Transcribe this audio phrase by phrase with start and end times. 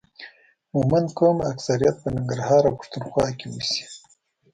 [0.73, 3.83] مومند قوم اکثریت په ننګرهار او پښتون خوا کې اوسي